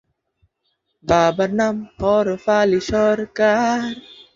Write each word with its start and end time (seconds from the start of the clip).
বাবার 1.05 1.51
নাম 1.59 1.75
হরফ 1.97 2.45
আলী 2.59 2.81
সরকার। 2.89 3.79